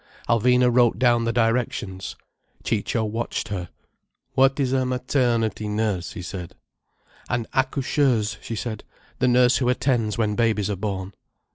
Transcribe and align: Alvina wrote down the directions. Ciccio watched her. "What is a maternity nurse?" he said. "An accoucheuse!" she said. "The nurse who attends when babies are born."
Alvina 0.27 0.67
wrote 0.75 0.97
down 0.97 1.25
the 1.25 1.31
directions. 1.31 2.15
Ciccio 2.63 3.05
watched 3.05 3.49
her. 3.49 3.69
"What 4.33 4.59
is 4.59 4.73
a 4.73 4.83
maternity 4.83 5.67
nurse?" 5.67 6.13
he 6.13 6.23
said. 6.23 6.55
"An 7.29 7.45
accoucheuse!" 7.53 8.37
she 8.41 8.55
said. 8.55 8.83
"The 9.19 9.27
nurse 9.27 9.57
who 9.57 9.69
attends 9.69 10.17
when 10.17 10.33
babies 10.35 10.71
are 10.71 10.75
born." 10.75 11.13